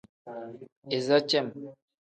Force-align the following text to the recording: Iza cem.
Iza 0.97 1.17
cem. 1.29 1.47